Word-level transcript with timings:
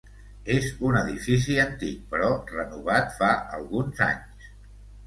És 0.53 0.69
un 0.91 0.97
edifici 1.01 1.59
antic 1.65 2.01
però 2.15 2.33
renovat 2.55 3.17
fa 3.21 3.31
alguns 3.61 4.07
anys. 4.11 4.53